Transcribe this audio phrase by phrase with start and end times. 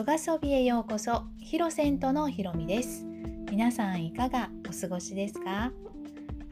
[0.00, 3.04] ヨガソビへようこそヒロセントのひろみです。
[3.50, 5.72] 皆さんいかがお過ごしですか？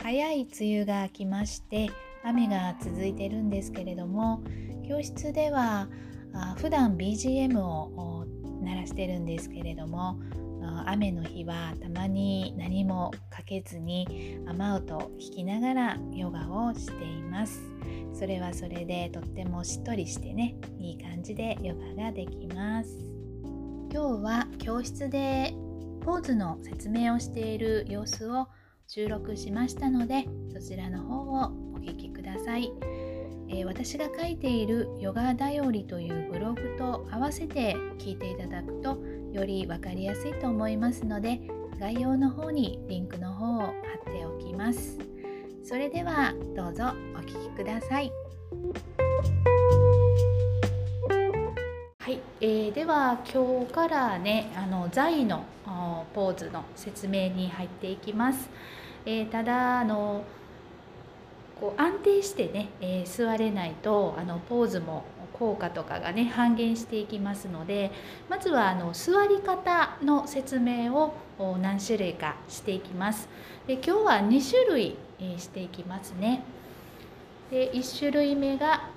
[0.02, 1.88] 早い梅雨が来まして
[2.22, 4.42] 雨が続いてるんですけれども
[4.86, 5.88] 教室では
[6.34, 8.26] あ普段 BGM を
[8.60, 10.20] 鳴らしてるんですけれども
[10.84, 17.62] 雨の日はたまに何もかけずに雨音を弾きながらヨガをしています。
[18.12, 23.17] それはそれでとってもしっとりしてねいい感じでヨガができます。
[23.90, 25.54] 今日は教室で
[26.02, 28.48] ポーズの説明をしている様子を
[28.86, 32.70] 収録しましたのでそちらの方をお聞きください、
[33.48, 38.98] えー、私が書いているヨガだよりというブログと合わせて聞いていただくと
[39.32, 41.40] より分かりやすいと思いますので
[41.80, 43.70] 概要の方にリンクの方を貼
[44.10, 44.98] っておきます。
[45.62, 48.27] それではどうぞお聴きください。
[52.40, 55.44] えー、では今日からねあの座の
[56.14, 58.48] ポーズの説明に入っていきます、
[59.04, 60.22] えー、ただあの
[61.60, 67.90] こう安定してね、えー、座れないとあのポーズも効果とかがね半減していきますので
[68.28, 71.14] まずはあの座り方の説明を
[71.60, 73.28] 何種類かしていきます。
[73.66, 76.42] で今日は2種類、えしていきますね。
[77.50, 78.90] で1種類目が、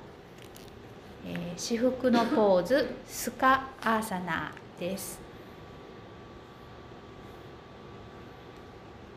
[1.25, 5.19] えー、至福のポーズスカアーサナです。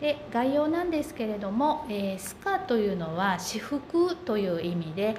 [0.01, 5.17] で概要なんですけれども、えー、スカというのは至福という意味で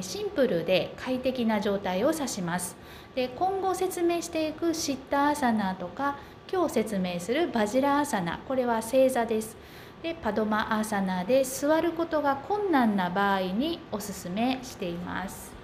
[0.00, 2.76] シンプルで快適な状態を指します。
[3.14, 6.16] で今後説明していくシッターアーサナとか
[6.50, 9.56] 今日説明するバジラアーサナこれは正座です。
[10.02, 15.61] でパドマアーサナで座ることが困難な場合におすすめしています。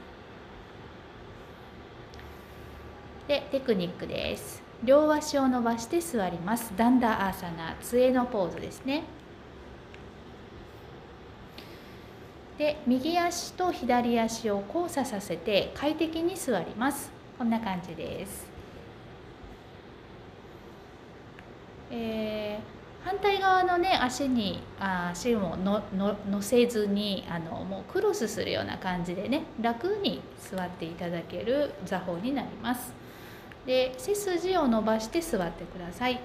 [3.29, 4.63] でテクニックです。
[4.83, 6.73] 両足を伸ばして座ります。
[6.79, 9.03] ダンダアーサナ杖のポーズですね。
[12.57, 17.11] で右足と左足を交差させて快適に座ります。
[17.39, 18.47] こんな感じです、
[21.93, 32.93] えー、反対側のね足にあ足をのの乗せずにあのもうクロスするような感じでね楽に座っていただける座法になります。
[33.69, 36.19] で背筋を伸ばして座ってください。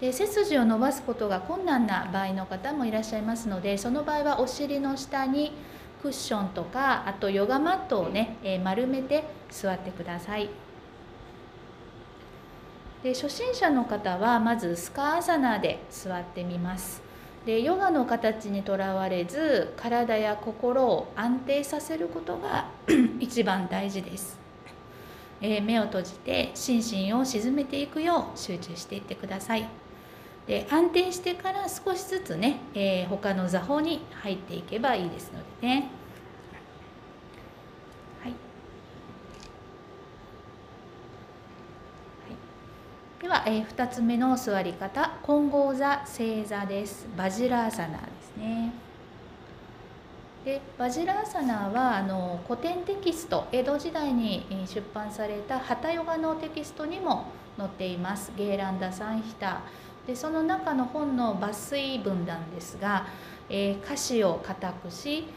[0.00, 5.52] で背筋を伸ばすことが困難な場合の方もいらっしゃいますのでその場合はお尻の下に
[6.00, 10.48] クッションとかあとヨガマットをね、え丸めて座ってください。
[13.02, 17.02] で初心者の方はまずスカーサナで座ってみます。
[17.44, 22.70] でヨガの形にとらわれず体や心を安定させることが
[23.20, 24.38] 一番大事です、
[25.42, 29.68] えー、目を閉じて心身を沈めていくよう集中していってください。
[30.46, 35.88] で安定してから少しずつね、えー、他の座法に入っていけばいいですのでね。
[38.22, 38.34] はい、
[43.20, 47.06] では、えー、2つ目の座り方混合座正座です。
[47.16, 48.81] バジラーサナーですね。
[50.44, 57.26] でバジラーサナーはあの古典テキスト江戸時代に出版されたハタヨガのテキストにも
[57.56, 58.32] 載っています。
[58.36, 59.60] ゲーランダ・サンヒタ
[60.04, 63.06] でその中の本の抜粋文なんですが、
[63.48, 65.28] えー、歌詞を固くし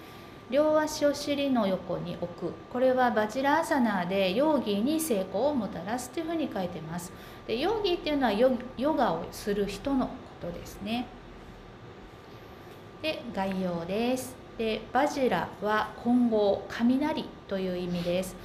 [0.49, 2.51] 両足を尻の横に置く。
[2.73, 7.11] これはバジラーサナーでヨーギーに成功をもたらすというふうに書いてます。
[7.45, 11.05] でヨーギーっていうのはヨガをする人のことですね。
[13.03, 14.44] で概要です。
[14.57, 18.35] でバジラは混合雷という意味です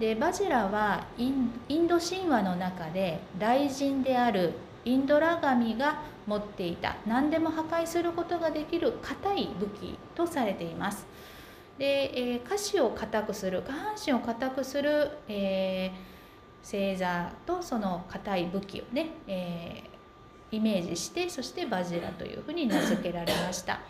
[0.00, 4.54] でバジラはインド神話の中で雷神である
[4.84, 11.06] インドラ神が持っていた何でも破壊することができる硬い武器とされています。
[11.78, 23.80] で、えー、下肢を硬くする下半身を硬くする、えー、星座とその硬い武器をね、えー、イメージしてそしてバジラというふうに名付けられました。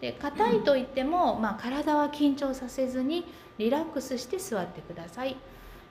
[0.00, 3.26] で硬いといっても、まあ、体は緊張させずに
[3.58, 5.36] リラックスして座ってください。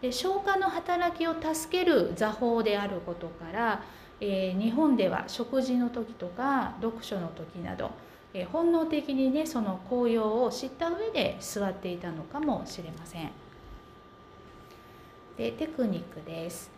[0.02, 3.84] で消化の働きを助ける座法であることから
[4.22, 7.92] えー、日本では食事の時とか読書の時など、
[8.34, 13.32] えー、本能的にねその紅葉を知った上で座っていたのかもしれません。
[15.38, 16.70] でテクニックです。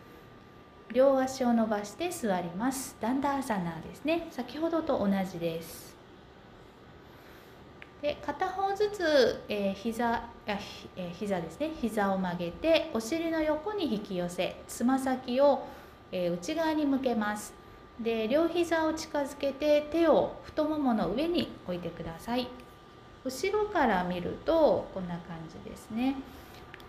[0.92, 2.96] 両足を伸ばして座ります。
[3.00, 4.28] ダンダーサナーですね。
[4.30, 5.96] 先ほどと同じです。
[8.02, 11.70] で片方ずつ、えー、膝あ、えー、膝ですね。
[11.80, 15.64] 膝を曲げてお尻の横に引き寄せつま先を、
[16.10, 17.54] えー、内側に向けます。
[18.00, 22.48] で両膝を近づけて手を太ももの上に置いてください。
[23.24, 26.16] 後ろから見るとこんな感じですね、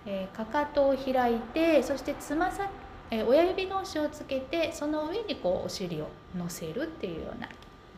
[0.07, 2.67] えー、かかとを開いてそしてつま先、
[3.11, 7.47] えー、親指同士をつけてその上にこうお尻を乗せるっていうような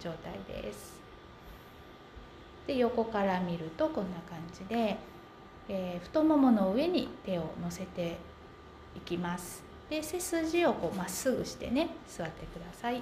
[0.02, 1.05] 状態です。
[2.68, 4.98] で横から見るとこんな感じで、
[5.70, 8.18] えー、太ももの上に手を乗せて
[8.96, 9.64] いきます。
[9.90, 13.02] で背筋をこうまっすぐしてね座ってください。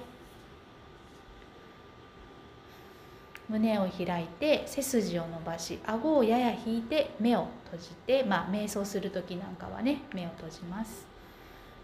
[3.48, 11.06] 胸を開いて背筋を伸ばし顎をやや引いて目を閉じてまあ瞑想する時なんかはね目を閉じます。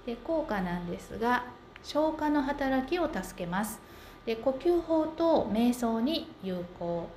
[0.07, 1.45] で効果なんですが
[1.83, 3.81] 消化の働きを助けます。
[4.27, 7.09] で呼吸法と瞑想に有効。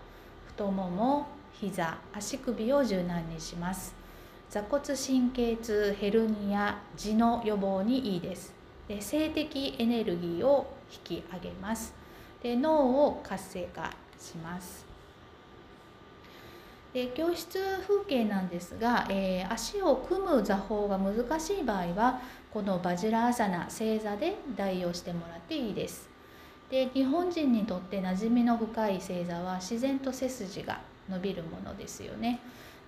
[0.56, 3.96] 太もも膝足首を柔軟にします。
[4.52, 8.54] 座骨神経痛ヘルニア痔の予防にいいです。
[8.88, 11.96] で性的エネルギーを引き上げます。
[12.44, 14.86] で脳を活性化します。
[16.94, 17.58] で教室
[17.88, 22.22] 風景なんですが、えー、足を組む座法が難しい場合は
[22.54, 26.13] このバジラアサナ正座で代用してもらっていいです。
[26.74, 32.40] で日本人にとって馴染みの深い正座は自然と背筋が伸びるものですよね。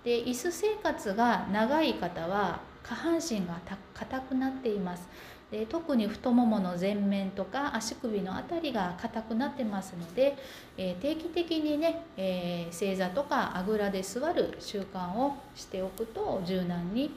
[0.02, 3.60] で椅子生活が長い方は下半身が
[3.94, 5.08] 硬くなっています
[5.50, 10.36] で特に太ももの前面とか足首の辺りが硬くなってますので、
[10.76, 17.12] えー、定期的にね、えー、正座とかあぐらで座る習慣をしておくと柔軟に、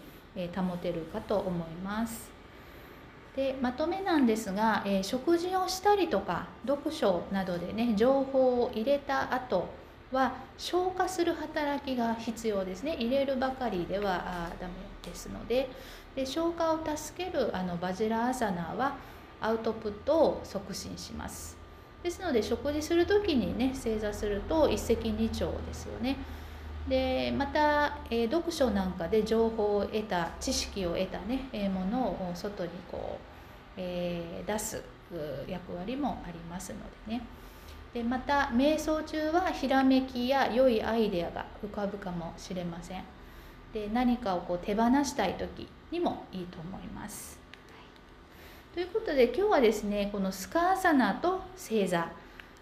[0.55, 2.38] 保てるかと思います。
[3.35, 9.69] でまとめなんですが、え食事をしたりとか読書などでね情報を入れた後
[10.11, 12.95] は消化する働きが必要ですね。
[12.99, 14.73] 入れるばかりではダメ
[15.03, 15.69] ですので。
[16.15, 18.95] で消化を助けるあのバジラアサナは
[19.39, 21.57] アウトプットを促進します。
[22.03, 26.17] ですので食事する時にね正座すると一石二鳥ですよね。
[26.89, 34.83] でまた、えー、読書なんかで情報を得た知識を得たね、えー、ものを外にこう、えー、出す
[35.47, 37.21] 役割もありますのでね。
[37.93, 43.03] でまた瞑想中はひらめきや良いアイデアが浮かぶかもしれません。
[43.73, 47.39] で何かをこう手放したい時にもいいと思います、
[48.73, 52.11] ということで今日はですねこのスカーサナと星座、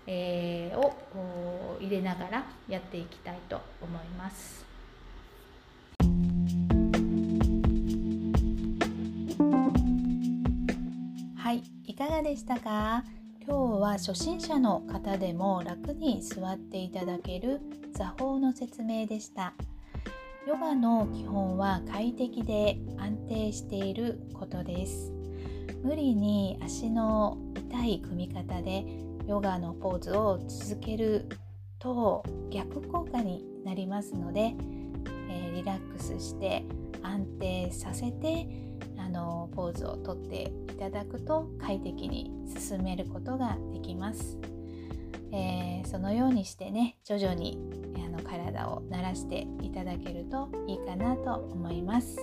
[0.10, 4.66] えー、を入れながらやっていきたいと思います。
[11.36, 13.04] はいいかがでしたか？
[13.46, 17.62] 今日は初心者の方でも楽に座っていただける
[17.94, 19.54] 座法の説明でした。
[20.48, 25.12] ヨガの基本は快適で安定していることです。
[25.84, 28.86] 無理に足の痛い組み方で
[29.28, 31.28] ヨガのポーズを続ける
[31.80, 34.56] と逆効果になりますので、
[35.30, 36.64] えー、リラックスして
[37.04, 38.48] 安定させて
[38.98, 44.38] あのポーズをとっていただくと快適に進めることができます、
[45.34, 47.60] えー、そのようにしてね徐々に
[47.98, 52.18] あの体を慣らしていただけるといいかなと思います。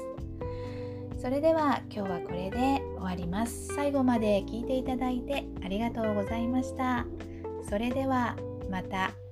[1.24, 3.68] それでは今日はこれで終わります。
[3.74, 7.06] 最後まで聞いていただいてありがとうございました。
[7.66, 8.36] それでは
[8.70, 9.23] また。